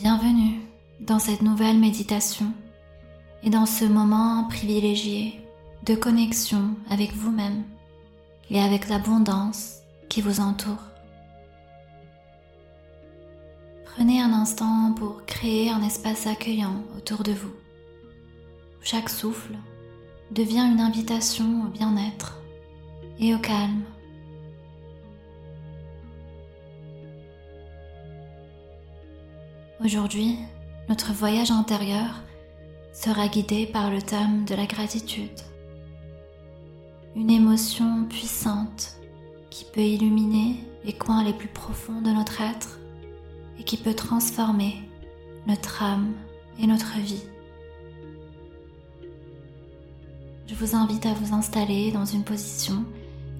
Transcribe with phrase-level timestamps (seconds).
[0.00, 0.60] Bienvenue
[1.00, 2.52] dans cette nouvelle méditation
[3.42, 5.40] et dans ce moment privilégié
[5.86, 7.64] de connexion avec vous-même
[8.48, 10.84] et avec l'abondance qui vous entoure.
[13.86, 17.54] Prenez un instant pour créer un espace accueillant autour de vous.
[18.80, 19.56] Chaque souffle
[20.30, 22.38] devient une invitation au bien-être
[23.18, 23.82] et au calme.
[29.84, 30.36] Aujourd'hui,
[30.88, 32.24] notre voyage intérieur
[32.92, 35.40] sera guidé par le thème de la gratitude.
[37.14, 38.96] Une émotion puissante
[39.50, 42.80] qui peut illuminer les coins les plus profonds de notre être
[43.60, 44.82] et qui peut transformer
[45.46, 46.12] notre âme
[46.58, 47.22] et notre vie.
[50.48, 52.84] Je vous invite à vous installer dans une position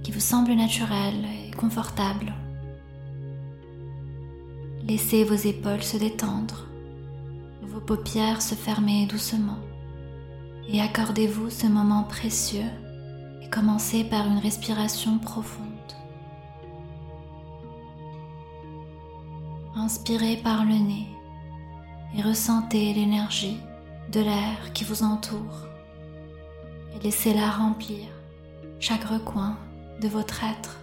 [0.04, 2.32] qui vous semble naturelle et confortable.
[4.88, 6.66] Laissez vos épaules se détendre,
[7.60, 9.58] vos paupières se fermer doucement
[10.66, 12.70] et accordez-vous ce moment précieux
[13.42, 15.66] et commencez par une respiration profonde.
[19.76, 21.06] Inspirez par le nez
[22.16, 23.58] et ressentez l'énergie
[24.10, 25.66] de l'air qui vous entoure
[26.96, 28.06] et laissez-la remplir
[28.80, 29.58] chaque recoin
[30.00, 30.78] de votre être.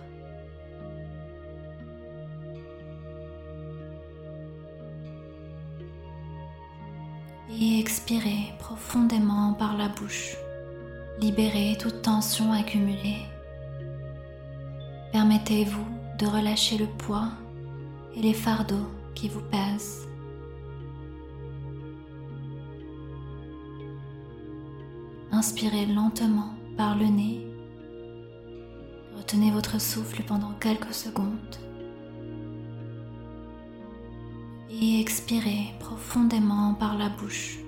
[7.50, 10.36] Et expirez profondément par la bouche.
[11.20, 13.22] Libérez toute tension accumulée.
[15.12, 15.86] Permettez-vous
[16.18, 17.30] de relâcher le poids
[18.16, 20.08] et les fardeaux qui vous pèsent.
[25.32, 27.48] Inspirez lentement par le nez.
[29.16, 31.58] Retenez votre souffle pendant quelques secondes.
[34.82, 37.60] Et expirez profondément par la bouche,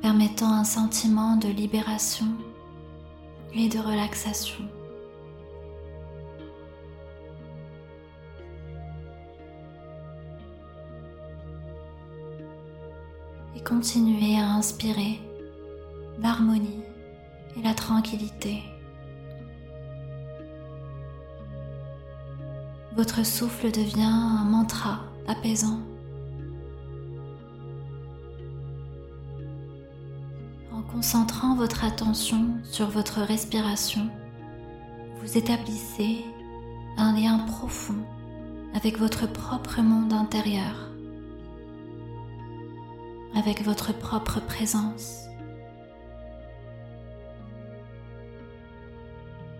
[0.00, 2.28] permettant un sentiment de libération
[3.52, 4.64] et de relaxation.
[13.56, 15.20] et continuez à inspirer
[16.18, 16.82] l'harmonie
[17.56, 18.62] et la tranquillité.
[22.96, 25.80] Votre souffle devient un mantra apaisant.
[30.72, 34.08] En concentrant votre attention sur votre respiration,
[35.20, 36.24] vous établissez
[36.96, 38.04] un lien profond
[38.74, 40.84] avec votre propre monde intérieur
[43.34, 45.22] avec votre propre présence.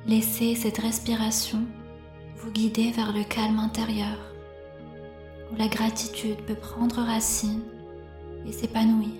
[0.06, 1.62] Laissez cette respiration
[2.36, 4.18] vous guider vers le calme intérieur,
[5.58, 7.62] la gratitude peut prendre racine
[8.46, 9.12] et s'épanouir.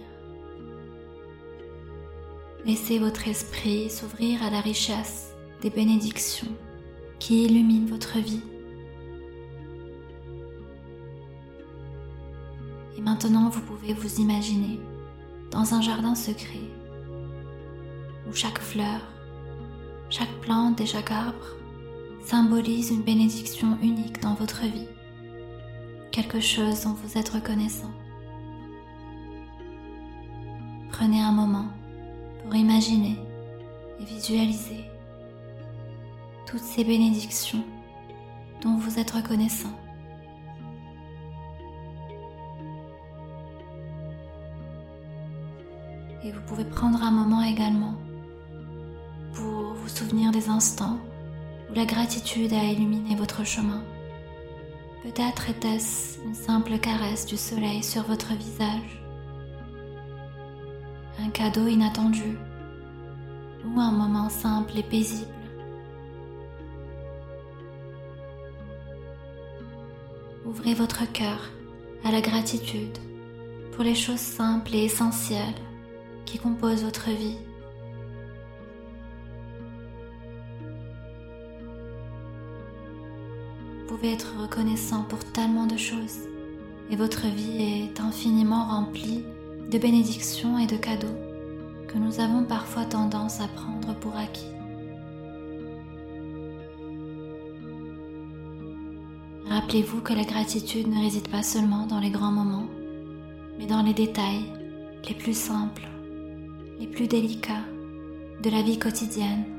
[2.64, 6.52] Laissez votre esprit s'ouvrir à la richesse des bénédictions
[7.18, 8.40] qui illuminent votre vie.
[12.96, 14.80] Et maintenant, vous pouvez vous imaginer
[15.50, 16.60] dans un jardin secret
[18.28, 19.00] où chaque fleur,
[20.08, 21.56] chaque plante et chaque arbre
[22.24, 24.88] symbolise une bénédiction unique dans votre vie,
[26.14, 27.90] quelque chose dont vous êtes reconnaissant.
[30.92, 31.66] Prenez un moment
[32.40, 33.18] pour imaginer
[33.98, 34.84] et visualiser
[36.46, 37.64] toutes ces bénédictions
[38.62, 39.76] dont vous êtes reconnaissant.
[46.22, 47.94] Et vous pouvez prendre un moment également
[49.32, 51.00] pour vous souvenir des instants
[51.68, 53.82] où la gratitude a illuminé votre chemin.
[55.04, 59.02] Peut-être était-ce une simple caresse du soleil sur votre visage,
[61.18, 62.38] un cadeau inattendu
[63.66, 65.28] ou un moment simple et paisible.
[70.46, 71.50] Ouvrez votre cœur
[72.02, 72.96] à la gratitude
[73.72, 75.60] pour les choses simples et essentielles
[76.24, 77.36] qui compose votre vie.
[83.86, 86.18] Pouvez être reconnaissant pour tellement de choses
[86.90, 89.24] et votre vie est infiniment remplie
[89.70, 91.16] de bénédictions et de cadeaux
[91.88, 94.50] que nous avons parfois tendance à prendre pour acquis.
[99.48, 102.68] Rappelez-vous que la gratitude ne réside pas seulement dans les grands moments,
[103.58, 104.44] mais dans les détails
[105.08, 105.88] les plus simples
[106.78, 107.64] les plus délicats
[108.42, 109.53] de la vie quotidienne.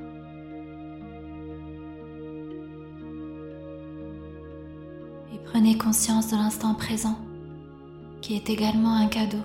[5.45, 7.17] Prenez conscience de l'instant présent
[8.21, 9.43] qui est également un cadeau,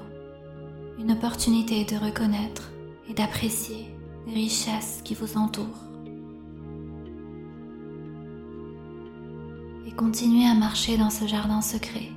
[0.99, 2.73] une opportunité de reconnaître
[3.09, 3.95] et d'apprécier
[4.27, 5.67] les richesses qui vous entourent.
[9.87, 12.09] Et continuez à marcher dans ce jardin secret.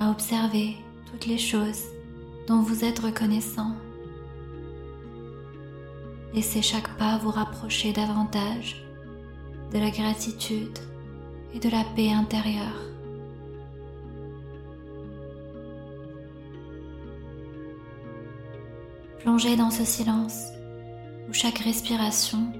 [0.00, 0.76] À observer
[1.10, 1.82] toutes les choses
[2.46, 3.72] dont vous êtes reconnaissant.
[6.34, 8.84] Laissez chaque pas vous rapprocher davantage
[9.72, 10.78] de la gratitude
[11.54, 12.88] et de la paix intérieure.
[19.20, 20.48] Plongez dans ce silence
[21.28, 22.52] où chaque respiration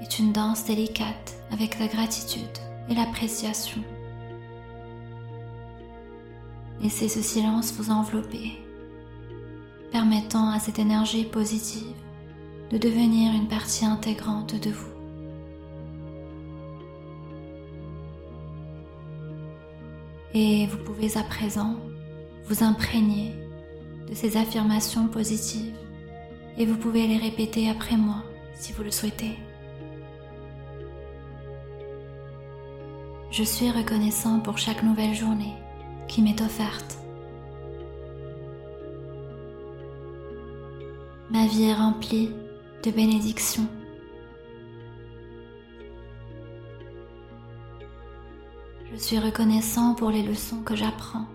[0.00, 2.58] est une danse délicate avec la gratitude
[2.88, 3.82] et l'appréciation.
[6.80, 8.52] Laissez ce silence vous envelopper,
[9.92, 12.03] permettant à cette énergie positive
[12.70, 14.94] de devenir une partie intégrante de vous.
[20.32, 21.76] Et vous pouvez à présent
[22.46, 23.32] vous imprégner
[24.08, 25.74] de ces affirmations positives
[26.58, 28.22] et vous pouvez les répéter après moi
[28.54, 29.36] si vous le souhaitez.
[33.30, 35.54] Je suis reconnaissant pour chaque nouvelle journée
[36.06, 36.98] qui m'est offerte.
[41.30, 42.30] Ma vie est remplie
[42.84, 43.66] de bénédictions.
[48.92, 51.26] Je suis reconnaissant pour les leçons que j'apprends.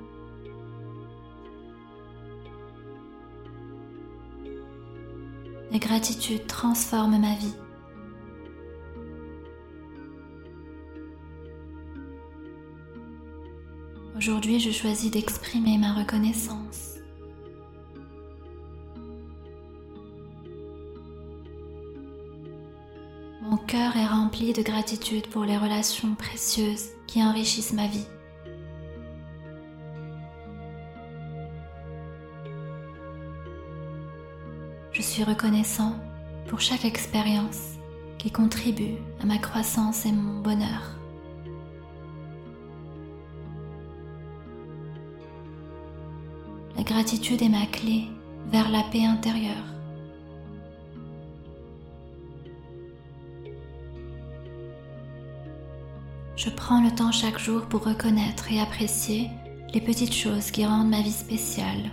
[5.72, 7.56] La gratitude transforme ma vie.
[14.16, 16.99] Aujourd'hui, je choisis d'exprimer ma reconnaissance.
[24.40, 28.08] De gratitude pour les relations précieuses qui enrichissent ma vie.
[34.94, 35.94] Je suis reconnaissant
[36.48, 37.74] pour chaque expérience
[38.18, 40.96] qui contribue à ma croissance et mon bonheur.
[46.78, 48.06] La gratitude est ma clé
[48.48, 49.79] vers la paix intérieure.
[56.50, 59.30] Je prends le temps chaque jour pour reconnaître et apprécier
[59.72, 61.92] les petites choses qui rendent ma vie spéciale.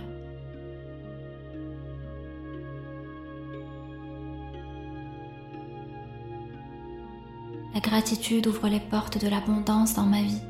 [7.75, 10.41] La gratitude ouvre les portes de l'abondance dans ma vie.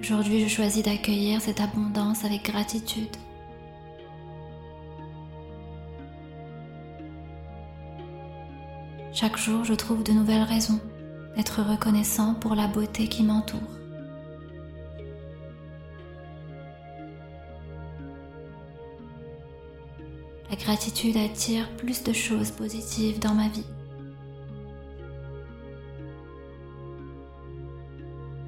[0.00, 3.16] Aujourd'hui, je choisis d'accueillir cette abondance avec gratitude.
[9.14, 10.80] Chaque jour, je trouve de nouvelles raisons
[11.36, 13.60] d'être reconnaissant pour la beauté qui m'entoure.
[20.50, 23.66] La gratitude attire plus de choses positives dans ma vie.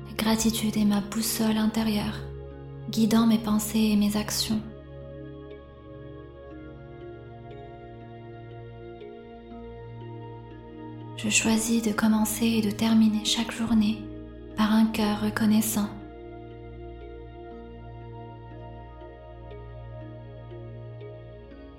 [0.08, 2.20] La gratitude est ma boussole intérieure,
[2.90, 4.60] guidant mes pensées et mes actions.
[11.24, 14.02] Je choisis de commencer et de terminer chaque journée
[14.58, 15.88] par un cœur reconnaissant.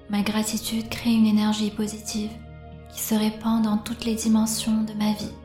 [0.10, 2.32] Ma gratitude crée une énergie positive
[2.92, 5.36] qui se répand dans toutes les dimensions de ma vie.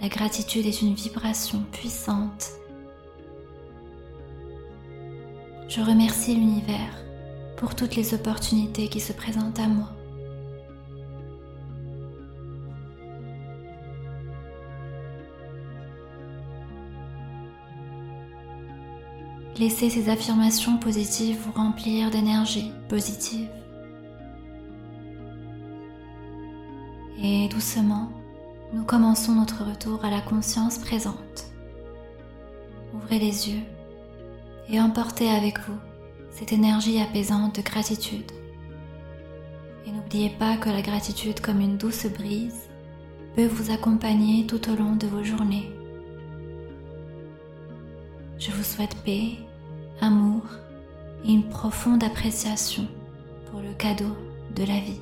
[0.00, 2.61] La gratitude est une vibration puissante.
[5.74, 7.02] Je remercie l'univers
[7.56, 9.88] pour toutes les opportunités qui se présentent à moi.
[19.56, 23.48] Laissez ces affirmations positives vous remplir d'énergie positive.
[27.22, 28.10] Et doucement,
[28.74, 31.46] nous commençons notre retour à la conscience présente.
[32.92, 33.62] Ouvrez les yeux
[34.68, 35.78] et emportez avec vous
[36.30, 38.30] cette énergie apaisante de gratitude.
[39.86, 42.68] Et n'oubliez pas que la gratitude comme une douce brise
[43.36, 45.70] peut vous accompagner tout au long de vos journées.
[48.38, 49.36] Je vous souhaite paix,
[50.00, 50.42] amour
[51.24, 52.86] et une profonde appréciation
[53.50, 54.16] pour le cadeau
[54.54, 55.00] de la vie.